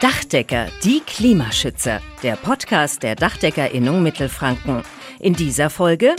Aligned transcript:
Dachdecker, 0.00 0.66
die 0.84 1.00
Klimaschützer. 1.00 2.02
Der 2.22 2.36
Podcast 2.36 3.02
der 3.02 3.14
Dachdeckerinnung 3.14 4.02
Mittelfranken. 4.02 4.82
In 5.20 5.32
dieser 5.32 5.70
Folge 5.70 6.14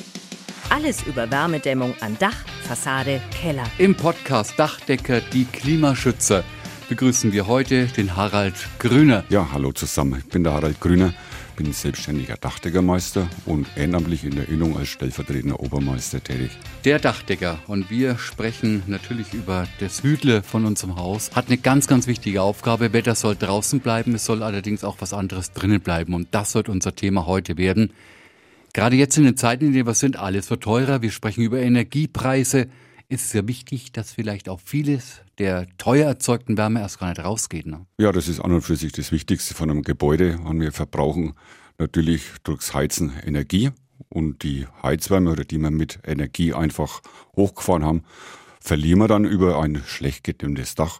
alles 0.70 1.04
über 1.04 1.30
Wärmedämmung 1.30 1.94
an 2.02 2.18
Dach, 2.20 2.36
Fassade, 2.68 3.21
Keller. 3.40 3.66
Im 3.78 3.96
Podcast 3.96 4.58
Dachdecker, 4.58 5.21
die 5.21 5.45
Klimaschützer 5.45 6.44
begrüßen 6.90 7.32
wir 7.34 7.45
heute 7.45 7.86
den 7.86 8.16
Harald 8.16 8.55
Grüner. 8.80 9.23
Ja, 9.30 9.50
hallo 9.52 9.71
zusammen. 9.71 10.23
Ich 10.25 10.30
bin 10.30 10.44
der 10.44 10.54
Harald 10.54 10.80
Grüner, 10.80 11.14
bin 11.58 11.74
selbstständiger 11.74 12.38
Dachdeckermeister 12.38 13.28
und 13.46 13.68
ehrenamtlich 13.76 14.23
in 14.23 14.36
der 14.36 14.48
Innung 14.48 14.78
als 14.78 14.88
stellvertretender 14.90 15.60
Obermeister 15.60 16.23
tätig. 16.23 16.52
Der 16.86 17.00
Dachdecker 17.00 17.60
und 17.68 17.90
wir 17.90 18.18
sprechen 18.18 18.84
natürlich 18.88 19.34
über 19.34 19.68
das 19.80 20.04
Hüdle 20.04 20.44
von 20.44 20.66
unserem 20.66 20.96
Haus. 20.96 21.31
Hat 21.36 21.48
eine 21.48 21.58
ganz, 21.58 21.88
ganz 21.88 22.08
wichtige 22.08 22.41
Aufgabe. 22.41 22.94
Wetter 22.94 23.16
soll 23.16 23.36
draußen 23.36 23.81
bleiben, 23.81 24.16
es 24.16 24.23
soll 24.23 24.44
allerdings 24.44 24.86
auch 24.86 24.98
was 25.00 25.14
anderes 25.14 25.52
drinnen 25.52 25.81
bleiben 25.81 26.14
und 26.14 26.30
das 26.31 26.55
wird 26.55 26.70
unser 26.70 26.95
Thema 26.95 27.26
heute 27.26 27.58
werden. 27.58 27.92
Gerade 28.73 28.95
jetzt 28.95 29.17
in 29.17 29.23
den 29.23 29.36
Zeiten, 29.36 29.66
in 29.66 29.73
denen 29.73 29.88
wir 29.88 29.95
sind, 29.95 30.17
alles 30.17 30.50
wird 30.52 30.62
teurer. 30.62 31.02
Wir 31.02 31.12
sprechen 31.12 31.44
über 31.44 31.59
Energiepreise. 31.59 32.67
Ist 33.09 33.27
es 33.27 33.34
ja 33.34 33.47
wichtig, 33.47 33.93
dass 33.93 34.11
vielleicht 34.11 34.49
auch 34.49 34.59
vieles 34.59 35.21
der 35.38 35.66
teuer 35.77 36.07
erzeugten 36.07 36.57
Wärme 36.57 36.81
erst 36.81 36.99
gar 36.99 37.07
nicht 37.07 37.23
rausgeht. 37.23 37.66
Ne? 37.66 37.85
Ja, 37.97 38.11
das 38.11 38.27
ist 38.27 38.41
an 38.41 38.52
und 38.52 38.63
für 38.63 38.75
sich 38.75 38.91
das 38.91 39.13
Wichtigste 39.13 39.53
von 39.53 39.70
einem 39.70 39.83
Gebäude. 39.83 40.39
Und 40.43 40.59
wir 40.59 40.73
verbrauchen 40.73 41.33
natürlich 41.77 42.23
durchs 42.43 42.73
Heizen 42.73 43.13
Energie. 43.25 43.71
Und 44.09 44.43
die 44.43 44.67
Heizwärme, 44.83 45.31
oder 45.31 45.45
die 45.45 45.57
wir 45.57 45.71
mit 45.71 45.99
Energie 46.05 46.53
einfach 46.53 47.02
hochgefahren 47.35 47.85
haben, 47.85 48.03
verlieren 48.59 48.99
wir 48.99 49.08
dann 49.08 49.23
über 49.23 49.61
ein 49.61 49.81
schlecht 49.85 50.25
gedämmtes 50.25 50.75
Dach. 50.75 50.99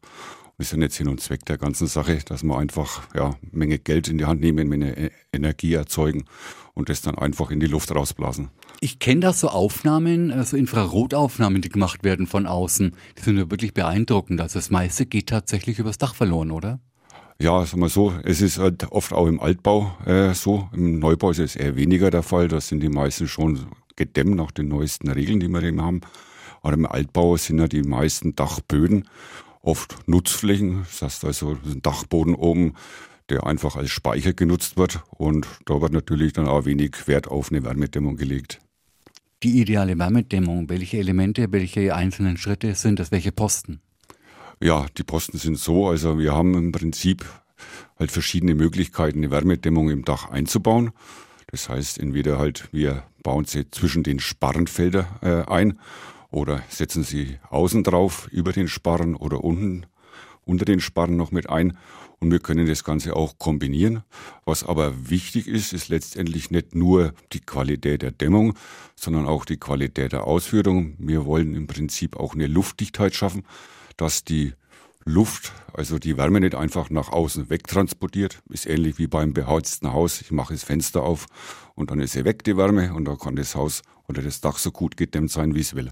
Ist 0.59 0.71
ja 0.71 0.77
nicht 0.79 0.93
Sinn 0.93 1.07
und 1.07 1.21
Zweck 1.21 1.45
der 1.45 1.59
ganzen 1.59 1.85
Sache, 1.85 2.17
dass 2.25 2.41
wir 2.41 2.58
einfach 2.58 3.03
ja, 3.13 3.36
Menge 3.52 3.77
Geld 3.77 4.08
in 4.08 4.17
die 4.17 4.25
Hand 4.25 4.41
nehmen, 4.41 4.67
Menge 4.67 5.11
Energie 5.31 5.75
erzeugen 5.75 6.25
und 6.73 6.89
das 6.89 7.02
dann 7.02 7.16
einfach 7.16 7.52
in 7.52 7.59
die 7.59 7.67
Luft 7.67 7.94
rausblasen. 7.94 8.49
Ich 8.80 8.97
kenne 8.97 9.22
da 9.22 9.33
so 9.33 9.49
Aufnahmen, 9.49 10.30
so 10.30 10.36
also 10.36 10.58
Infrarotaufnahmen, 10.58 11.61
die 11.61 11.69
gemacht 11.69 12.03
werden 12.03 12.25
von 12.25 12.47
außen. 12.47 12.95
Die 13.19 13.22
sind 13.22 13.38
ja 13.38 13.52
wirklich 13.52 13.75
beeindruckend. 13.75 14.41
Also 14.41 14.58
das 14.58 14.72
meiste 14.72 15.05
geht 15.05 15.30
tatsächlich 15.30 15.77
übers 15.77 15.99
Dach 15.99 16.16
verloren, 16.16 16.49
oder? 16.49 16.80
Ja, 17.39 17.64
sagen 17.64 17.83
wir 17.83 17.89
so, 17.89 18.16
es 18.23 18.42
ist 18.42 18.58
halt 18.58 18.92
oft 18.92 19.14
auch 19.14 19.27
im 19.27 19.39
Altbau 19.39 19.95
äh, 20.08 20.33
so. 20.33 20.69
Im 20.73 20.97
Neubau 20.97 21.30
ist 21.30 21.39
es 21.39 21.55
eher 21.55 21.75
weniger 21.75 22.09
der 22.09 22.23
Fall. 22.23 22.47
Da 22.47 22.61
sind 22.61 22.81
die 22.81 22.89
meisten 22.89 23.27
schon 23.27 23.67
gedämmt 23.95 24.36
nach 24.36 24.49
den 24.49 24.69
neuesten 24.69 25.11
Regeln, 25.11 25.39
die 25.39 25.49
wir 25.49 25.61
eben 25.61 25.83
haben. 25.83 26.02
Aber 26.64 26.73
im 26.73 26.88
Altbau 26.88 27.38
sind 27.38 27.59
ja 27.59 27.67
die 27.67 27.83
meisten 27.83 28.36
Dachböden 28.36 29.08
oft 29.68 30.08
Nutzflächen. 30.08 30.84
Das 30.84 31.02
heißt 31.02 31.26
also 31.26 31.58
ein 31.66 31.82
Dachboden 31.82 32.34
oben, 32.34 32.73
der 33.30 33.46
einfach 33.46 33.76
als 33.76 33.90
Speicher 33.90 34.34
genutzt 34.34 34.78
wird. 34.78 35.04
Und 35.12 35.46
da 35.66 35.82
wird 35.82 35.92
natürlich 35.92 36.34
dann 36.34 36.48
auch 36.48 36.66
wenig 36.66 37.08
Wert 37.08 37.28
auf 37.28 37.52
eine 37.52 37.64
Wärmedämmung 37.64 38.16
gelegt. 38.16 38.60
Die 39.44 39.60
ideale 39.62 40.00
Wärmedämmung, 40.00 40.70
welche 40.70 40.98
Elemente, 40.98 41.52
welche 41.52 41.94
einzelnen 41.94 42.38
Schritte 42.38 42.73
sind 42.73 43.00
das, 43.00 43.12
welche 43.12 43.32
Posten? 43.32 43.82
Ja, 44.60 44.88
die 44.98 45.04
Posten 45.04 45.38
sind 45.38 45.60
so, 45.60 45.88
also 45.88 46.18
wir 46.18 46.34
haben 46.34 46.56
im 46.56 46.72
Prinzip 46.72 47.23
halt 48.00 48.12
verschiedene 48.12 48.56
Möglichkeiten, 48.56 49.20
eine 49.20 49.30
Wärmedämmung 49.30 49.92
im 49.92 50.04
Dach 50.04 50.32
einzubauen. 50.32 50.92
Das 51.52 51.70
heißt, 51.70 52.00
entweder 52.00 52.40
halt 52.40 52.70
wir 52.72 53.04
bauen 53.22 53.45
sie 53.45 53.70
zwischen 53.70 54.02
den 54.02 54.20
Sparrenfelder 54.20 55.20
äh, 55.22 55.52
ein 55.52 55.80
oder 56.30 56.61
setzen 56.70 57.03
sie 57.03 57.39
außen 57.50 57.83
drauf 57.83 58.28
über 58.31 58.52
den 58.52 58.67
Sparren 58.67 59.16
oder 59.16 59.44
unten 59.44 59.86
unter 60.44 60.66
den 60.66 60.80
Sparren 60.80 61.17
noch 61.17 61.31
mit 61.31 61.50
ein 61.50 61.78
und 62.20 62.31
wir 62.31 62.39
können 62.39 62.66
das 62.66 62.83
Ganze 62.83 63.16
auch 63.16 63.38
kombinieren. 63.38 64.03
Was 64.45 64.64
aber 64.64 65.09
wichtig 65.09 65.48
ist, 65.48 65.73
ist 65.73 65.89
letztendlich 65.89 66.49
nicht 66.49 66.73
nur 66.73 67.14
die 67.33 67.42
Qualität 67.42 68.02
der 68.02 68.11
Dämmung, 68.11 68.54
sondern 68.95 69.27
auch 69.27 69.45
die 69.45 69.58
Qualität 69.58 70.14
der 70.14 70.23
Ausführung. 70.23 70.95
Wir 70.98 71.26
wollen 71.26 71.54
im 71.54 71.67
Prinzip 71.67 72.15
auch 72.15 72.33
eine 72.33 72.48
Luftdichtheit 72.48 73.14
schaffen, 73.14 73.44
dass 73.98 74.23
die 74.23 74.54
Luft, 75.05 75.54
also 75.73 75.99
die 75.99 76.17
Wärme 76.17 76.39
nicht 76.39 76.55
einfach 76.55 76.89
nach 76.89 77.09
außen 77.09 77.49
wegtransportiert. 77.49 78.42
Ist 78.49 78.65
ähnlich 78.65 78.98
wie 78.98 79.08
beim 79.08 79.33
beheizten 79.33 79.94
Haus. 79.94 80.20
Ich 80.21 80.32
mache 80.32 80.54
das 80.54 80.64
Fenster 80.64 81.04
auf 81.04 81.27
und 81.76 81.92
dann 81.92 81.99
ist 81.99 82.14
sie 82.14 82.26
weg, 82.26 82.44
die 82.44 82.58
Wärme, 82.58 82.94
und 82.94 83.05
dann 83.05 83.17
kann 83.17 83.36
das 83.36 83.55
Haus 83.55 83.83
oder 84.08 84.21
das 84.21 84.42
Dach 84.42 84.58
so 84.58 84.71
gut 84.71 84.98
gedämmt 84.98 85.32
sein, 85.32 85.54
wie 85.55 85.61
es 85.61 85.76
will. 85.76 85.92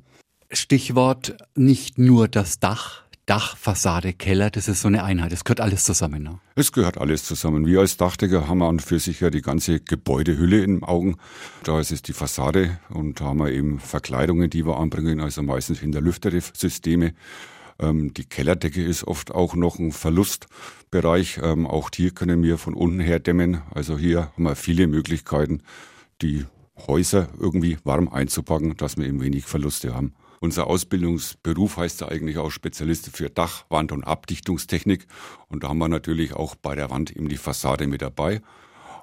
Stichwort 0.51 1.35
nicht 1.55 1.97
nur 1.97 2.27
das 2.27 2.59
Dach, 2.59 3.05
Dach, 3.25 3.57
Fassade, 3.57 4.13
Keller, 4.13 4.51
das 4.51 4.67
ist 4.67 4.81
so 4.81 4.87
eine 4.87 5.03
Einheit. 5.03 5.33
Es 5.33 5.43
gehört 5.43 5.59
alles 5.59 5.83
zusammen. 5.83 6.21
Ne? 6.21 6.39
Es 6.53 6.71
gehört 6.71 6.99
alles 6.99 7.23
zusammen. 7.23 7.65
Wir 7.65 7.79
als 7.79 7.97
Dachdecker 7.97 8.47
haben 8.47 8.61
an 8.61 8.79
für 8.79 8.99
sich 8.99 9.19
ja 9.19 9.31
die 9.31 9.41
ganze 9.41 9.79
Gebäudehülle 9.79 10.63
im 10.63 10.83
Augen. 10.83 11.17
Da 11.63 11.79
ist 11.79 11.91
es 11.91 12.03
die 12.03 12.13
Fassade 12.13 12.79
und 12.89 13.19
da 13.19 13.25
haben 13.25 13.39
wir 13.39 13.51
eben 13.51 13.79
Verkleidungen, 13.79 14.51
die 14.51 14.67
wir 14.67 14.77
anbringen, 14.77 15.21
also 15.21 15.41
meistens 15.41 15.81
in 15.81 15.91
der 15.91 16.01
Lüftersysteme. 16.01 17.15
Ähm, 17.79 18.13
die 18.13 18.25
Kellerdecke 18.25 18.83
ist 18.83 19.05
oft 19.05 19.31
auch 19.33 19.55
noch 19.55 19.79
ein 19.79 19.91
Verlustbereich. 19.91 21.39
Ähm, 21.41 21.65
auch 21.65 21.89
hier 21.95 22.11
können 22.11 22.43
wir 22.43 22.59
von 22.59 22.75
unten 22.75 22.99
her 22.99 23.17
dämmen. 23.17 23.63
Also 23.73 23.97
hier 23.97 24.31
haben 24.33 24.43
wir 24.43 24.55
viele 24.55 24.85
Möglichkeiten, 24.85 25.63
die 26.21 26.45
Häuser 26.87 27.29
irgendwie 27.39 27.77
warm 27.83 28.09
einzupacken, 28.09 28.75
dass 28.77 28.97
wir 28.97 29.05
eben 29.05 29.21
wenig 29.21 29.45
Verluste 29.45 29.95
haben. 29.95 30.13
Unser 30.39 30.67
Ausbildungsberuf 30.67 31.77
heißt 31.77 32.01
ja 32.01 32.09
eigentlich 32.09 32.37
auch 32.37 32.51
Spezialist 32.51 33.15
für 33.15 33.29
Dach, 33.29 33.65
Wand 33.69 33.91
und 33.91 34.03
Abdichtungstechnik. 34.03 35.07
Und 35.47 35.63
da 35.63 35.69
haben 35.69 35.77
wir 35.77 35.87
natürlich 35.87 36.33
auch 36.33 36.55
bei 36.55 36.75
der 36.75 36.89
Wand 36.89 37.15
eben 37.15 37.29
die 37.29 37.37
Fassade 37.37 37.87
mit 37.87 38.01
dabei. 38.01 38.41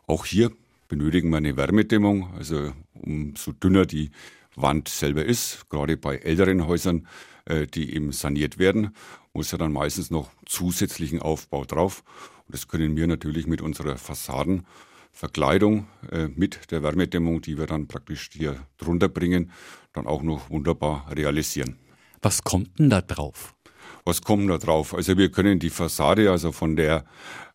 Auch 0.07 0.27
hier 0.27 0.53
benötigen 0.89 1.31
wir 1.31 1.39
eine 1.39 1.57
Wärmedämmung. 1.57 2.33
Also 2.37 2.73
umso 2.95 3.53
dünner 3.53 3.87
die 3.87 4.11
Wand 4.55 4.89
selber 4.89 5.25
ist, 5.25 5.69
gerade 5.71 5.97
bei 5.97 6.17
älteren 6.19 6.67
Häusern, 6.67 7.09
äh, 7.47 7.67
die 7.67 7.95
eben 7.95 8.13
saniert 8.13 8.59
werden, 8.59 8.95
muss 9.33 9.51
ja 9.51 9.59
dann 9.59 9.73
meistens 9.73 10.11
noch 10.11 10.31
zusätzlichen 10.45 11.23
Aufbau 11.23 11.65
drauf. 11.65 12.05
Und 12.47 12.55
das 12.55 12.69
können 12.69 12.95
wir 12.97 13.07
natürlich 13.07 13.47
mit 13.47 13.63
unserer 13.63 13.97
Fassaden 13.97 14.67
Verkleidung 15.13 15.87
äh, 16.11 16.29
mit 16.29 16.71
der 16.71 16.83
Wärmedämmung, 16.83 17.43
die 17.43 17.59
wir 17.59 17.67
dann 17.67 17.87
praktisch 17.87 18.31
hier 18.33 18.57
drunter 18.79 19.09
bringen, 19.09 19.53
dann 19.93 20.07
auch 20.07 20.23
noch 20.23 20.51
wunderbar 20.51 21.07
realisieren. 21.15 21.77
Was 22.23 22.43
kommt 22.43 22.79
denn 22.79 22.91
da 22.91 23.01
drauf? 23.01 23.55
Was 24.05 24.23
kommt 24.23 24.51
da 24.51 24.59
drauf? 24.59 24.95
Also 24.95 25.17
wir 25.17 25.31
können 25.31 25.59
die 25.59 25.71
Fassade 25.71 26.31
also 26.31 26.51
von 26.51 26.77
der 26.77 27.05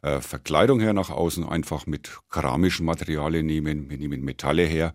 äh, 0.01 0.21
Verkleidung 0.21 0.79
her 0.79 0.93
nach 0.93 1.09
außen 1.09 1.43
einfach 1.43 1.87
mit 1.87 2.19
keramischen 2.29 2.85
Materialien 2.85 3.45
nehmen. 3.45 3.89
Wir 3.89 3.97
nehmen 3.97 4.21
Metalle 4.21 4.63
her 4.63 4.93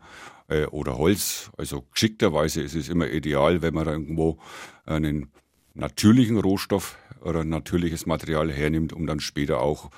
äh, 0.49 0.65
oder 0.67 0.97
Holz. 0.97 1.51
Also 1.59 1.85
geschickterweise 1.93 2.63
ist 2.63 2.75
es 2.75 2.89
immer 2.89 3.09
ideal, 3.09 3.61
wenn 3.61 3.75
man 3.75 3.85
da 3.85 3.93
irgendwo 3.93 4.39
einen 4.87 5.31
natürlichen 5.75 6.39
Rohstoff 6.39 6.97
oder 7.21 7.45
natürliches 7.45 8.07
Material 8.07 8.51
hernimmt, 8.51 8.93
um 8.93 9.07
dann 9.07 9.21
später 9.21 9.61
auch 9.61 9.91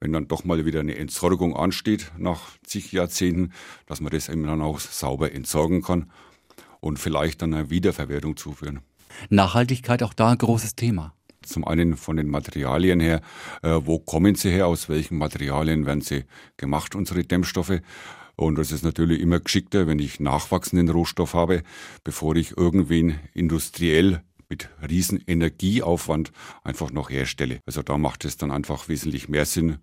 wenn 0.00 0.12
dann 0.12 0.28
doch 0.28 0.44
mal 0.44 0.64
wieder 0.64 0.80
eine 0.80 0.96
Entsorgung 0.96 1.56
ansteht 1.56 2.12
nach 2.18 2.40
zig 2.64 2.92
Jahrzehnten, 2.92 3.52
dass 3.86 4.00
man 4.00 4.10
das 4.10 4.28
eben 4.28 4.44
dann 4.44 4.62
auch 4.62 4.80
sauber 4.80 5.32
entsorgen 5.32 5.82
kann 5.82 6.10
und 6.80 6.98
vielleicht 6.98 7.42
dann 7.42 7.54
eine 7.54 7.70
Wiederverwertung 7.70 8.36
zuführen. 8.36 8.80
Nachhaltigkeit 9.30 10.02
auch 10.02 10.14
da 10.14 10.30
ein 10.30 10.38
großes 10.38 10.76
Thema. 10.76 11.14
Zum 11.42 11.64
einen 11.64 11.96
von 11.96 12.16
den 12.16 12.28
Materialien 12.28 13.00
her, 13.00 13.20
äh, 13.62 13.78
wo 13.82 13.98
kommen 13.98 14.34
sie 14.34 14.50
her, 14.50 14.66
aus 14.66 14.88
welchen 14.88 15.16
Materialien 15.16 15.86
werden 15.86 16.00
sie 16.00 16.24
gemacht, 16.56 16.94
unsere 16.94 17.22
Dämmstoffe. 17.22 17.80
Und 18.34 18.58
das 18.58 18.72
ist 18.72 18.84
natürlich 18.84 19.20
immer 19.20 19.40
geschickter, 19.40 19.86
wenn 19.86 19.98
ich 19.98 20.20
nachwachsenden 20.20 20.90
Rohstoff 20.90 21.34
habe, 21.34 21.62
bevor 22.04 22.36
ich 22.36 22.56
irgendwen 22.56 23.18
industriell 23.32 24.22
mit 24.48 24.68
riesen 24.88 25.22
Energieaufwand 25.26 26.32
einfach 26.64 26.90
noch 26.92 27.10
herstelle. 27.10 27.60
Also 27.66 27.82
da 27.82 27.98
macht 27.98 28.24
es 28.24 28.36
dann 28.36 28.50
einfach 28.50 28.88
wesentlich 28.88 29.28
mehr 29.28 29.44
Sinn, 29.44 29.78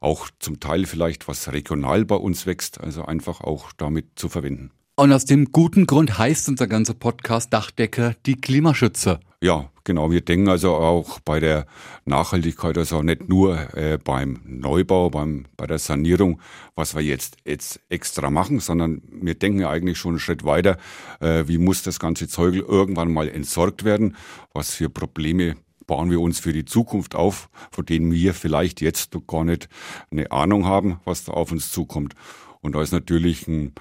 auch 0.00 0.28
zum 0.38 0.60
Teil 0.60 0.86
vielleicht 0.86 1.28
was 1.28 1.52
regional 1.52 2.04
bei 2.04 2.16
uns 2.16 2.46
wächst, 2.46 2.80
also 2.80 3.04
einfach 3.04 3.40
auch 3.40 3.72
damit 3.72 4.06
zu 4.16 4.28
verwenden. 4.28 4.70
Und 4.96 5.12
aus 5.12 5.26
dem 5.26 5.52
guten 5.52 5.86
Grund 5.86 6.18
heißt 6.18 6.48
unser 6.48 6.66
ganzer 6.66 6.94
Podcast 6.94 7.52
Dachdecker 7.52 8.14
die 8.24 8.36
Klimaschützer. 8.36 9.20
Ja, 9.42 9.70
genau. 9.86 10.10
Wir 10.10 10.20
denken 10.20 10.48
also 10.48 10.74
auch 10.74 11.20
bei 11.20 11.40
der 11.40 11.66
Nachhaltigkeit, 12.04 12.76
also 12.76 13.02
nicht 13.02 13.30
nur 13.30 13.74
äh, 13.74 13.98
beim 14.02 14.40
Neubau, 14.44 15.08
beim, 15.08 15.46
bei 15.56 15.66
der 15.66 15.78
Sanierung, 15.78 16.42
was 16.74 16.94
wir 16.94 17.02
jetzt, 17.02 17.38
jetzt 17.46 17.80
extra 17.88 18.30
machen, 18.30 18.60
sondern 18.60 19.00
wir 19.10 19.34
denken 19.34 19.64
eigentlich 19.64 19.96
schon 19.96 20.12
einen 20.12 20.18
Schritt 20.18 20.44
weiter. 20.44 20.76
Äh, 21.20 21.44
wie 21.48 21.56
muss 21.56 21.82
das 21.82 21.98
ganze 21.98 22.28
Zeug 22.28 22.56
irgendwann 22.56 23.10
mal 23.10 23.28
entsorgt 23.28 23.84
werden? 23.84 24.16
Was 24.52 24.74
für 24.74 24.90
Probleme 24.90 25.56
bauen 25.86 26.10
wir 26.10 26.20
uns 26.20 26.40
für 26.40 26.52
die 26.52 26.64
Zukunft 26.64 27.14
auf, 27.14 27.48
von 27.70 27.86
denen 27.86 28.12
wir 28.12 28.34
vielleicht 28.34 28.80
jetzt 28.80 29.16
gar 29.26 29.44
nicht 29.44 29.68
eine 30.10 30.30
Ahnung 30.32 30.66
haben, 30.66 31.00
was 31.04 31.24
da 31.24 31.32
auf 31.32 31.52
uns 31.52 31.70
zukommt. 31.70 32.14
Und 32.60 32.74
da 32.74 32.82
ist 32.82 32.92
natürlich 32.92 33.46
ein 33.46 33.72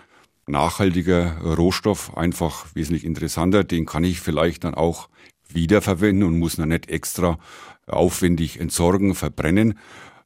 nachhaltiger 0.47 1.41
Rohstoff 1.41 2.15
einfach 2.15 2.67
wesentlich 2.75 3.03
interessanter. 3.03 3.63
Den 3.63 3.87
kann 3.87 4.03
ich 4.03 4.21
vielleicht 4.21 4.63
dann 4.63 4.75
auch 4.75 5.09
wiederverwenden 5.55 6.27
und 6.27 6.37
muss 6.37 6.57
dann 6.57 6.69
nicht 6.69 6.89
extra 6.89 7.39
aufwendig 7.87 8.59
entsorgen, 8.59 9.15
verbrennen. 9.15 9.79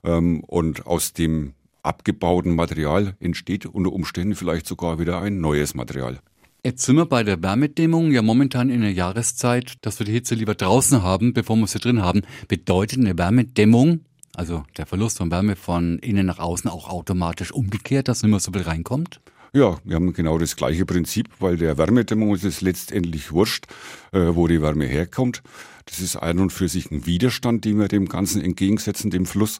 Ähm, 0.03 0.43
und 0.45 0.85
aus 0.85 1.13
dem 1.13 1.53
abgebauten 1.83 2.55
Material 2.55 3.15
entsteht 3.19 3.65
unter 3.65 3.91
Umständen 3.91 4.35
vielleicht 4.35 4.67
sogar 4.67 4.99
wieder 4.99 5.21
ein 5.21 5.39
neues 5.39 5.75
Material. 5.75 6.19
Jetzt 6.63 6.85
sind 6.85 6.97
wir 6.97 7.05
bei 7.05 7.23
der 7.23 7.41
Wärmedämmung 7.41 8.11
ja 8.11 8.21
momentan 8.21 8.69
in 8.69 8.81
der 8.81 8.91
Jahreszeit, 8.91 9.77
dass 9.81 9.97
wir 9.99 10.05
die 10.05 10.11
Hitze 10.11 10.35
lieber 10.35 10.55
draußen 10.55 11.01
haben, 11.01 11.31
bevor 11.31 11.55
wir 11.55 11.67
sie 11.67 11.79
drin 11.79 12.01
haben. 12.01 12.23
Bedeutet 12.49 12.99
eine 12.99 13.17
Wärmedämmung, 13.17 14.01
also 14.35 14.63
der 14.77 14.85
Verlust 14.85 15.19
von 15.19 15.31
Wärme 15.31 15.55
von 15.55 15.99
innen 15.99 16.25
nach 16.25 16.39
außen, 16.39 16.69
auch 16.69 16.89
automatisch 16.89 17.53
umgekehrt, 17.53 18.09
dass 18.09 18.23
nicht 18.23 18.31
mehr 18.31 18.41
so 18.41 18.51
viel 18.51 18.63
reinkommt? 18.63 19.21
Ja, 19.51 19.77
wir 19.83 19.95
haben 19.95 20.13
genau 20.13 20.37
das 20.37 20.55
gleiche 20.55 20.85
Prinzip, 20.85 21.27
weil 21.39 21.57
der 21.57 21.77
Wärmedämmung 21.77 22.35
ist 22.35 22.43
es 22.43 22.61
letztendlich 22.61 23.31
wurscht, 23.31 23.65
äh, 24.11 24.35
wo 24.35 24.47
die 24.47 24.61
Wärme 24.61 24.85
herkommt. 24.85 25.41
Das 25.85 25.99
ist 25.99 26.17
ein 26.17 26.37
und 26.37 26.53
für 26.53 26.67
sich 26.67 26.91
ein 26.91 27.07
Widerstand, 27.07 27.65
den 27.65 27.79
wir 27.79 27.87
dem 27.87 28.07
Ganzen 28.07 28.41
entgegensetzen, 28.41 29.09
dem 29.09 29.25
Fluss. 29.25 29.59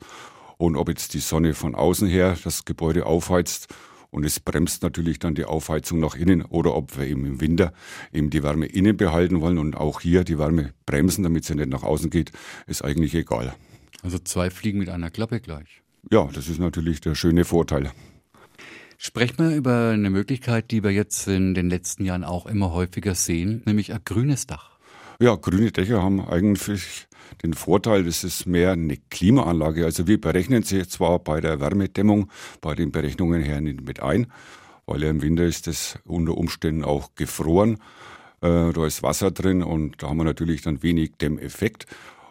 Und 0.57 0.75
ob 0.75 0.89
jetzt 0.89 1.15
die 1.15 1.19
Sonne 1.19 1.55
von 1.55 1.73
außen 1.73 2.07
her 2.07 2.37
das 2.43 2.65
Gebäude 2.65 3.07
aufheizt 3.07 3.73
und 4.11 4.25
es 4.25 4.39
bremst 4.39 4.83
natürlich 4.83 5.17
dann 5.17 5.33
die 5.33 5.45
Aufheizung 5.45 5.99
nach 5.99 6.15
innen 6.15 6.43
oder 6.43 6.75
ob 6.75 6.97
wir 6.97 7.07
eben 7.07 7.25
im 7.25 7.41
Winter 7.41 7.73
eben 8.13 8.29
die 8.29 8.43
Wärme 8.43 8.67
innen 8.67 8.95
behalten 8.95 9.41
wollen 9.41 9.57
und 9.57 9.75
auch 9.75 10.01
hier 10.01 10.23
die 10.23 10.37
Wärme 10.37 10.73
bremsen, 10.85 11.23
damit 11.23 11.45
sie 11.45 11.55
nicht 11.55 11.69
nach 11.69 11.83
außen 11.83 12.11
geht, 12.11 12.31
ist 12.67 12.83
eigentlich 12.83 13.15
egal. 13.15 13.55
Also 14.03 14.19
zwei 14.19 14.49
Fliegen 14.49 14.79
mit 14.79 14.89
einer 14.89 15.09
Klappe 15.09 15.39
gleich. 15.39 15.81
Ja, 16.11 16.29
das 16.31 16.47
ist 16.47 16.59
natürlich 16.59 17.01
der 17.01 17.15
schöne 17.15 17.43
Vorteil. 17.43 17.91
Sprechen 19.01 19.37
wir 19.37 19.55
über 19.55 19.91
eine 19.91 20.09
Möglichkeit, 20.09 20.71
die 20.71 20.83
wir 20.83 20.91
jetzt 20.91 21.25
in 21.29 21.53
den 21.53 21.69
letzten 21.69 22.03
Jahren 22.03 22.25
auch 22.25 22.45
immer 22.45 22.73
häufiger 22.73 23.15
sehen, 23.15 23.61
nämlich 23.65 23.93
ein 23.93 24.01
grünes 24.03 24.45
Dach. 24.45 24.71
Ja, 25.21 25.35
grüne 25.35 25.71
Dächer 25.71 26.03
haben 26.03 26.19
eigentlich 26.19 27.07
den 27.41 27.53
Vorteil, 27.53 28.03
das 28.03 28.25
ist 28.25 28.45
mehr 28.45 28.73
eine 28.73 28.97
Klimaanlage. 29.09 29.85
Also 29.85 30.05
wir 30.05 30.19
berechnen 30.19 30.63
sie 30.63 30.85
zwar 30.85 31.19
bei 31.19 31.39
der 31.39 31.61
Wärmedämmung, 31.61 32.29
bei 32.59 32.75
den 32.75 32.91
Berechnungen 32.91 33.41
her 33.41 33.61
nicht 33.61 33.87
mit 33.87 34.01
ein, 34.01 34.27
weil 34.85 35.01
ja 35.01 35.09
im 35.09 35.21
Winter 35.21 35.45
ist 35.45 35.67
das 35.67 35.97
unter 36.03 36.35
Umständen 36.35 36.83
auch 36.83 37.15
gefroren. 37.15 37.77
Äh, 38.41 38.73
da 38.73 38.85
ist 38.85 39.01
Wasser 39.01 39.31
drin 39.31 39.63
und 39.63 40.03
da 40.03 40.09
haben 40.09 40.17
wir 40.17 40.25
natürlich 40.25 40.61
dann 40.61 40.83
wenig 40.83 41.13
Dämmeffekt. 41.21 41.85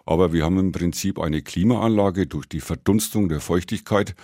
Aber 0.05 0.35
wir 0.35 0.45
haben 0.45 0.59
im 0.59 0.73
Prinzip 0.73 1.19
eine 1.19 1.41
Klimaanlage 1.41 2.27
durch 2.27 2.47
die 2.47 2.61
Verdunstung 2.61 3.31
der 3.31 3.41
Feuchtigkeit, 3.41 4.15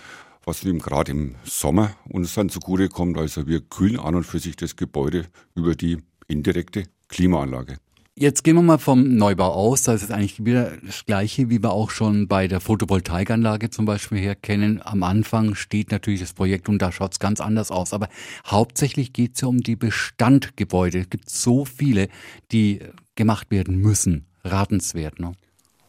was 0.45 0.63
eben 0.63 0.79
gerade 0.79 1.11
im 1.11 1.35
Sommer 1.43 1.95
uns 2.07 2.33
dann 2.35 2.49
zugute 2.49 2.87
kommt. 2.89 3.17
Also 3.17 3.47
wir 3.47 3.61
kühlen 3.61 3.99
an 3.99 4.15
und 4.15 4.23
für 4.23 4.39
sich 4.39 4.55
das 4.55 4.75
Gebäude 4.75 5.25
über 5.55 5.75
die 5.75 5.97
indirekte 6.27 6.83
Klimaanlage. 7.09 7.77
Jetzt 8.17 8.45
gehen 8.45 8.55
wir 8.55 8.61
mal 8.61 8.77
vom 8.77 9.17
Neubau 9.17 9.51
aus. 9.51 9.83
Da 9.83 9.93
ist 9.93 10.09
eigentlich 10.09 10.45
wieder 10.45 10.77
das 10.81 11.05
Gleiche, 11.05 11.49
wie 11.49 11.61
wir 11.61 11.71
auch 11.71 11.89
schon 11.89 12.29
bei 12.29 12.47
der 12.47 12.61
Photovoltaikanlage 12.61 13.69
zum 13.71 13.83
Beispiel 13.83 14.19
her 14.19 14.35
kennen. 14.35 14.81
Am 14.81 15.03
Anfang 15.03 15.53
steht 15.53 15.91
natürlich 15.91 16.21
das 16.21 16.31
Projekt 16.31 16.69
und 16.69 16.81
da 16.81 16.93
schaut 16.93 17.11
es 17.11 17.19
ganz 17.19 17.41
anders 17.41 17.71
aus. 17.71 17.91
Aber 17.91 18.07
hauptsächlich 18.47 19.11
geht 19.11 19.35
es 19.35 19.41
ja 19.41 19.49
um 19.49 19.59
die 19.59 19.75
Bestandgebäude. 19.75 20.99
Es 20.99 21.09
gibt 21.09 21.29
so 21.29 21.65
viele, 21.65 22.07
die 22.53 22.79
gemacht 23.15 23.51
werden 23.51 23.79
müssen. 23.79 24.27
Ratenswert, 24.45 25.19
ne? 25.19 25.33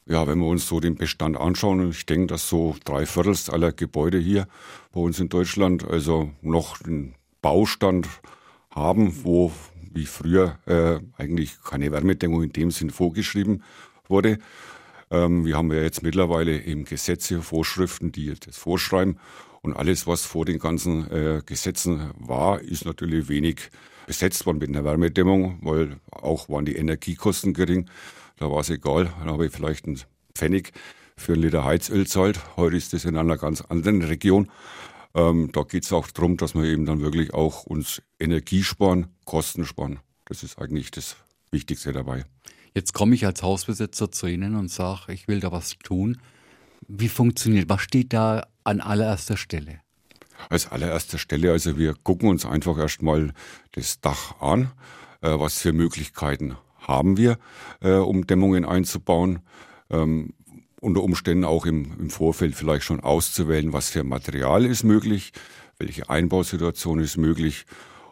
Ja, 0.09 0.29
wenn 0.29 0.39
wir 0.39 0.47
uns 0.47 0.69
so 0.69 0.79
den 0.79 0.95
Bestand 0.95 1.37
anschauen, 1.37 1.91
ich 1.91 2.07
denke, 2.07 2.29
dass 2.29 2.49
so 2.49 2.77
drei 2.85 3.07
Viertel 3.07 3.35
aller 3.53 3.73
Gebäude 3.73 4.19
hier 4.19 4.47
bei 4.93 5.01
uns 5.01 5.19
in 5.19 5.29
Deutschland 5.29 5.83
also 5.85 6.31
noch 6.43 6.81
einen 6.81 7.17
Baustand 7.43 8.07
haben, 8.71 9.25
wo 9.25 9.51
wie 9.93 10.07
früher 10.07 10.61
äh, 10.67 11.01
eigentlich 11.21 11.61
keine 11.61 11.91
Wärmedämmung 11.91 12.45
in 12.45 12.53
dem 12.53 12.71
Sinn 12.71 12.91
vorgeschrieben 12.91 13.65
wurde. 14.07 14.39
Ähm, 15.11 15.45
wir 15.45 15.57
haben 15.57 15.73
ja 15.73 15.83
jetzt 15.83 16.05
mittlerweile 16.05 16.63
eben 16.63 16.85
Gesetze, 16.85 17.43
Vorschriften, 17.43 18.13
die 18.13 18.33
das 18.39 18.57
vorschreiben. 18.57 19.19
Und 19.63 19.75
alles, 19.75 20.07
was 20.07 20.25
vor 20.25 20.45
den 20.45 20.61
ganzen 20.61 21.11
äh, 21.11 21.43
Gesetzen 21.45 22.13
war, 22.17 22.61
ist 22.61 22.85
natürlich 22.85 23.29
wenig 23.29 23.71
besetzt 24.07 24.47
worden 24.47 24.59
mit 24.59 24.69
einer 24.69 24.85
Wärmedämmung, 24.85 25.59
weil 25.63 25.97
auch 26.11 26.49
waren 26.49 26.65
die 26.65 26.77
Energiekosten 26.77 27.53
gering. 27.55 27.91
Da 28.39 28.51
war 28.51 28.61
es 28.61 28.71
egal, 28.71 29.13
dann 29.19 29.31
habe 29.31 29.47
ich 29.47 29.53
vielleicht 29.53 29.87
einen 29.87 30.01
Pfennig 30.35 30.73
für 31.17 31.33
einen 31.33 31.43
Liter 31.43 31.65
Heizöl 31.65 32.07
zahlt. 32.07 32.41
Heute 32.57 32.77
ist 32.77 32.93
das 32.93 33.05
in 33.05 33.17
einer 33.17 33.39
ganz 33.39 33.61
anderen 33.63 34.03
Region. 34.03 34.51
Ähm, 35.15 35.51
da 35.53 35.63
geht 35.63 35.85
es 35.85 35.93
auch 35.93 36.11
darum, 36.11 36.37
dass 36.37 36.55
wir 36.55 36.65
eben 36.65 36.85
dann 36.85 37.01
wirklich 37.01 37.33
auch 37.33 37.65
uns 37.65 38.03
Energie 38.21 38.63
sparen, 38.63 39.07
Kosten 39.25 39.65
sparen. 39.65 39.99
Das 40.27 40.43
ist 40.43 40.59
eigentlich 40.59 40.91
das 40.91 41.17
Wichtigste 41.51 41.93
dabei. 41.93 42.25
Jetzt 42.75 42.93
komme 42.93 43.15
ich 43.15 43.25
als 43.25 43.43
Hausbesitzer 43.43 44.13
zu 44.13 44.27
Ihnen 44.27 44.55
und 44.55 44.71
sage, 44.71 45.13
ich 45.15 45.29
will 45.29 45.41
da 45.41 45.51
was 45.51 45.79
tun. 45.79 46.19
Wie 46.87 47.09
funktioniert? 47.09 47.71
Was 47.71 47.81
steht 47.81 48.13
da 48.13 48.47
an 48.65 48.81
allererster 48.81 49.39
Stelle? 49.39 49.81
Als 50.49 50.71
allererster 50.71 51.19
Stelle, 51.19 51.53
also 51.53 51.77
wir 51.77 51.95
gucken 51.95 52.29
uns 52.29 52.47
einfach 52.47 52.79
erstmal 52.79 53.33
das 53.73 54.01
Dach 54.01 54.41
an. 54.41 54.71
Äh, 55.21 55.39
was 55.39 55.59
für 55.59 55.73
Möglichkeiten 55.73 56.57
haben 56.79 57.17
wir, 57.17 57.39
äh, 57.81 57.93
um 57.93 58.27
Dämmungen 58.27 58.65
einzubauen? 58.65 59.41
Ähm, 59.91 60.35
unter 60.81 61.03
Umständen 61.03 61.45
auch 61.45 61.67
im, 61.67 61.99
im 61.99 62.11
Vorfeld 62.11 62.55
vielleicht 62.55 62.85
schon 62.85 63.01
auszuwählen, 63.01 63.73
was 63.73 63.89
für 63.89 64.05
Material 64.05 64.65
ist 64.65 64.85
möglich, 64.85 65.33
welche 65.79 66.09
Einbausituation 66.09 67.01
ist 67.01 67.17
möglich. 67.17 67.65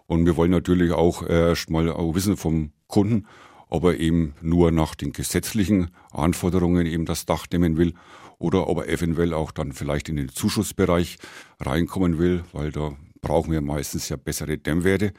Und 0.06 0.26
wir 0.26 0.36
wollen 0.36 0.50
natürlich 0.50 0.92
auch 0.92 1.26
erstmal 1.26 1.90
auch 1.90 2.14
wissen 2.14 2.36
vom 2.36 2.72
Kunden, 2.88 3.26
ob 3.74 3.82
er 3.82 3.98
eben 3.98 4.34
nur 4.40 4.70
nach 4.70 4.94
den 4.94 5.12
gesetzlichen 5.12 5.90
Anforderungen 6.12 6.86
eben 6.86 7.06
das 7.06 7.26
Dach 7.26 7.48
dämmen 7.48 7.76
will 7.76 7.94
oder 8.38 8.68
ob 8.68 8.78
er 8.78 8.88
eventuell 8.88 9.34
auch 9.34 9.50
dann 9.50 9.72
vielleicht 9.72 10.08
in 10.08 10.14
den 10.14 10.28
Zuschussbereich 10.28 11.18
reinkommen 11.58 12.18
will, 12.18 12.44
weil 12.52 12.70
da 12.70 12.92
brauchen 13.20 13.50
wir 13.50 13.60
meistens 13.60 14.08
ja 14.08 14.16
bessere 14.16 14.58
Dämmwerte. 14.58 15.12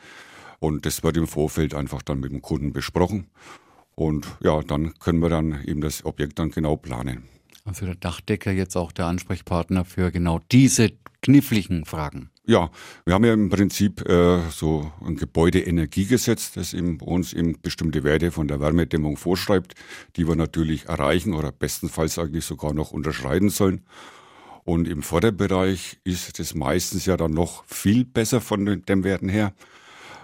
Und 0.60 0.86
das 0.86 1.04
wird 1.04 1.18
im 1.18 1.28
Vorfeld 1.28 1.74
einfach 1.74 2.02
dann 2.02 2.22
mit 2.22 2.32
dem 2.32 2.42
Kunden 2.42 2.72
besprochen. 2.72 3.28
Und 3.94 4.26
ja, 4.42 4.62
dann 4.62 4.94
können 5.00 5.20
wir 5.20 5.30
dann 5.30 5.62
eben 5.66 5.82
das 5.82 6.06
Objekt 6.06 6.40
dann 6.40 6.52
genau 6.52 6.78
planen. 6.78 7.24
Also 7.64 7.86
der 7.86 7.96
Dachdecker 7.96 8.52
jetzt 8.52 8.76
auch 8.76 8.92
der 8.92 9.06
Ansprechpartner 9.06 9.86
für 9.86 10.12
genau 10.12 10.40
diese 10.52 10.92
kniffligen 11.22 11.86
Fragen. 11.86 12.30
Ja, 12.46 12.70
wir 13.06 13.16
haben 13.16 13.26
ja 13.26 13.34
im 13.34 13.50
Prinzip 13.50 14.08
äh, 14.08 14.40
so 14.52 14.92
ein 15.04 15.16
Gebäudeenergiegesetz, 15.16 16.52
das 16.52 16.76
eben 16.76 17.00
uns 17.00 17.34
eben 17.34 17.60
bestimmte 17.60 18.04
Werte 18.04 18.32
von 18.32 18.48
der 18.48 18.60
Wärmedämmung 18.60 19.18
vorschreibt, 19.18 19.74
die 20.16 20.28
wir 20.28 20.36
natürlich 20.36 20.86
erreichen 20.86 21.34
oder 21.34 21.52
bestenfalls 21.52 22.20
eigentlich 22.20 22.46
sogar 22.46 22.74
noch 22.76 22.92
unterschreiten 22.92 23.50
sollen. 23.50 23.82
Und 24.64 24.88
im 24.88 25.02
Vorderbereich 25.02 25.98
ist 26.04 26.38
das 26.38 26.54
meistens 26.54 27.08
ja 27.08 27.18
dann 27.18 27.34
noch 27.34 27.66
viel 27.66 28.06
besser 28.06 28.42
von 28.42 28.66
den 28.66 28.86
Dämmwerten 28.86 29.30
her, 29.30 29.54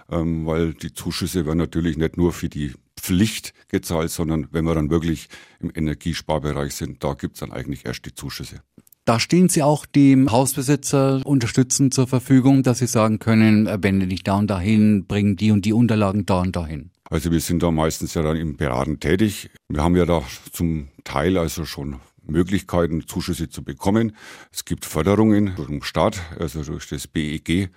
ähm, 0.08 0.46
weil 0.46 0.74
die 0.74 0.92
Zuschüsse 0.92 1.44
werden 1.46 1.58
natürlich 1.58 1.96
nicht 1.96 2.16
nur 2.16 2.32
für 2.32 2.48
die 2.48 2.72
Pflicht 3.02 3.52
gezahlt, 3.68 4.10
sondern 4.10 4.46
wenn 4.52 4.64
wir 4.64 4.74
dann 4.74 4.88
wirklich 4.88 5.28
im 5.60 5.72
Energiesparbereich 5.74 6.74
sind, 6.74 7.02
da 7.02 7.14
gibt 7.14 7.34
es 7.34 7.40
dann 7.40 7.52
eigentlich 7.52 7.84
erst 7.84 8.06
die 8.06 8.14
Zuschüsse. 8.14 8.62
Da 9.04 9.18
stehen 9.18 9.48
Sie 9.48 9.64
auch 9.64 9.84
dem 9.84 10.30
Hausbesitzer 10.30 11.20
unterstützend 11.26 11.92
zur 11.92 12.06
Verfügung, 12.06 12.62
dass 12.62 12.78
Sie 12.78 12.86
sagen 12.86 13.18
können, 13.18 13.66
äh, 13.66 13.78
wende 13.82 14.06
dich 14.06 14.22
da 14.22 14.36
und 14.36 14.46
dahin, 14.46 15.06
bring 15.06 15.34
die 15.34 15.50
und 15.50 15.64
die 15.64 15.72
Unterlagen 15.72 16.24
da 16.24 16.42
und 16.42 16.54
dahin. 16.54 16.90
Also 17.10 17.32
wir 17.32 17.40
sind 17.40 17.64
da 17.64 17.72
meistens 17.72 18.14
ja 18.14 18.22
dann 18.22 18.36
im 18.36 18.56
Beraten 18.56 19.00
tätig. 19.00 19.50
Wir 19.68 19.82
haben 19.82 19.96
ja 19.96 20.06
da 20.06 20.22
zum 20.52 20.88
Teil 21.02 21.36
also 21.36 21.64
schon 21.64 21.96
Möglichkeiten, 22.24 23.08
Zuschüsse 23.08 23.50
zu 23.50 23.64
bekommen. 23.64 24.16
Es 24.52 24.64
gibt 24.64 24.84
Förderungen 24.84 25.54
durch 25.56 25.68
den 25.68 25.82
Staat, 25.82 26.20
also 26.38 26.62
durch 26.62 26.88
das 26.88 27.08
BEG 27.08 27.70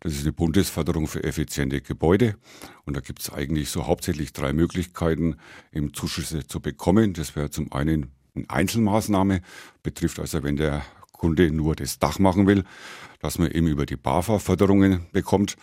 das 0.00 0.14
ist 0.14 0.22
eine 0.22 0.32
Bundesförderung 0.32 1.06
für 1.06 1.24
effiziente 1.24 1.80
Gebäude. 1.80 2.36
Und 2.84 2.96
da 2.96 3.00
gibt 3.00 3.20
es 3.20 3.32
eigentlich 3.32 3.70
so 3.70 3.86
hauptsächlich 3.86 4.32
drei 4.32 4.52
Möglichkeiten, 4.52 5.36
eben 5.72 5.92
Zuschüsse 5.92 6.46
zu 6.46 6.60
bekommen. 6.60 7.14
Das 7.14 7.36
wäre 7.36 7.50
zum 7.50 7.72
einen 7.72 8.12
eine 8.34 8.50
Einzelmaßnahme, 8.50 9.40
betrifft 9.82 10.20
also, 10.20 10.42
wenn 10.42 10.56
der 10.56 10.82
Kunde 11.12 11.50
nur 11.50 11.74
das 11.74 11.98
Dach 11.98 12.18
machen 12.18 12.46
will, 12.46 12.64
dass 13.20 13.38
man 13.38 13.50
eben 13.50 13.66
über 13.66 13.86
die 13.86 13.96
BAFA-Förderungen 13.96 15.06
bekommt, 15.12 15.56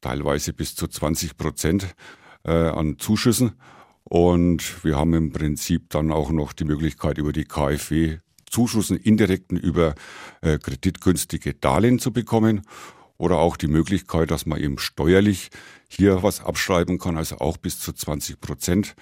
teilweise 0.00 0.52
bis 0.52 0.74
zu 0.74 0.86
20 0.86 1.36
Prozent 1.36 1.94
äh, 2.44 2.52
an 2.52 2.98
Zuschüssen. 2.98 3.52
Und 4.04 4.84
wir 4.84 4.96
haben 4.96 5.12
im 5.14 5.32
Prinzip 5.32 5.90
dann 5.90 6.10
auch 6.12 6.30
noch 6.30 6.52
die 6.52 6.64
Möglichkeit, 6.64 7.18
über 7.18 7.32
die 7.32 7.44
KfW 7.44 8.18
Zuschüssen 8.48 8.96
indirekten 8.96 9.58
über 9.58 9.96
äh, 10.40 10.58
kreditgünstige 10.58 11.54
Darlehen 11.54 11.98
zu 11.98 12.12
bekommen 12.12 12.62
oder 13.18 13.38
auch 13.38 13.56
die 13.56 13.68
Möglichkeit, 13.68 14.30
dass 14.30 14.46
man 14.46 14.60
eben 14.60 14.78
steuerlich 14.78 15.50
hier 15.88 16.22
was 16.22 16.44
abschreiben 16.44 16.98
kann, 16.98 17.16
also 17.16 17.38
auch 17.38 17.56
bis 17.56 17.78
zu 17.80 17.92
20 17.92 18.40
Prozent 18.40 18.94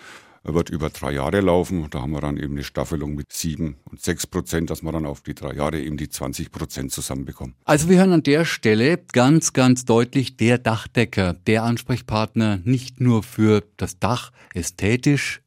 wird 0.45 0.69
über 0.69 0.91
drei 0.91 1.13
Jahre 1.13 1.41
laufen. 1.41 1.89
Da 1.91 2.03
haben 2.03 2.13
wir 2.13 2.21
dann 2.21 2.37
eben 2.37 2.53
eine 2.53 2.65
Staffelung 2.65 3.15
mit 3.15 3.33
sieben 3.33 3.77
und 3.85 4.03
sechs 4.03 4.27
Prozent, 4.27 4.71
dass 4.71 4.83
wir 4.83 4.93
dann 4.93 5.07
auf 5.07 5.23
die 5.23 5.35
drei 5.35 5.55
Jahre 5.55 5.81
eben 5.81 5.97
die 5.97 6.09
20 6.09 6.53
Prozent 6.53 6.93
zusammenbekommen. 6.93 7.55
Also 7.65 7.89
wir 7.89 7.99
hören 7.99 8.13
an 8.13 8.23
der 8.23 8.45
Stelle 8.45 8.99
ganz, 9.13 9.55
ganz 9.55 9.85
deutlich 9.85 10.37
der 10.37 10.59
Dachdecker, 10.59 11.35
der 11.47 11.63
Ansprechpartner 11.65 12.61
nicht 12.65 13.01
nur 13.01 13.23
für 13.23 13.65
das 13.77 13.99
Dach 13.99 14.33
ästhetisch 14.53 15.41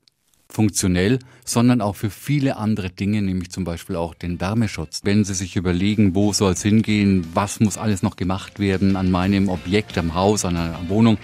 funktionell, 0.49 1.19
sondern 1.45 1.81
auch 1.81 1.95
für 1.95 2.09
viele 2.09 2.57
andere 2.57 2.89
Dinge, 2.89 3.21
nämlich 3.21 3.51
zum 3.51 3.63
Beispiel 3.63 3.95
auch 3.95 4.13
den 4.13 4.39
Wärmeschutz. 4.39 5.01
Wenn 5.03 5.23
Sie 5.23 5.33
sich 5.33 5.55
überlegen, 5.55 6.15
wo 6.15 6.33
soll 6.33 6.53
es 6.53 6.61
hingehen, 6.61 7.27
was 7.33 7.59
muss 7.59 7.77
alles 7.77 8.03
noch 8.03 8.15
gemacht 8.15 8.59
werden 8.59 8.95
an 8.95 9.11
meinem 9.11 9.49
Objekt, 9.49 9.97
am 9.97 10.13
Haus, 10.13 10.45
an 10.45 10.55
einer 10.55 10.79
Wohnung, 10.87 11.17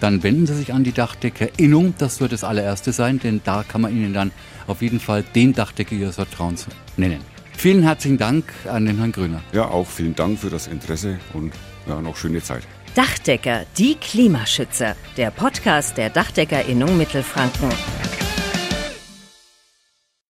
dann 0.00 0.22
wenden 0.22 0.46
Sie 0.46 0.54
sich 0.54 0.72
an 0.72 0.84
die 0.84 0.92
Dachdeckerinnung. 0.92 1.94
Das 1.98 2.20
wird 2.20 2.32
das 2.32 2.44
allererste 2.44 2.92
sein, 2.92 3.18
denn 3.18 3.40
da 3.44 3.64
kann 3.64 3.80
man 3.80 3.92
Ihnen 3.92 4.12
dann 4.12 4.30
auf 4.66 4.82
jeden 4.82 5.00
Fall 5.00 5.24
den 5.34 5.52
Dachdecker 5.54 5.94
Ihres 5.94 6.16
Vertrauens 6.16 6.66
nennen. 6.96 7.20
Vielen 7.56 7.82
herzlichen 7.82 8.18
Dank 8.18 8.44
an 8.70 8.86
den 8.86 8.98
Herrn 8.98 9.10
Grüner. 9.10 9.42
Ja, 9.52 9.66
auch 9.68 9.88
vielen 9.88 10.14
Dank 10.14 10.38
für 10.38 10.50
das 10.50 10.68
Interesse 10.68 11.18
und 11.34 11.52
ja, 11.88 12.00
noch 12.00 12.16
schöne 12.16 12.40
Zeit. 12.40 12.62
Dachdecker, 12.94 13.64
die 13.76 13.96
Klimaschützer. 13.96 14.96
Der 15.16 15.30
Podcast 15.30 15.96
der 15.96 16.10
Dachdeckerinnung 16.10 16.96
Mittelfranken. 16.96 17.70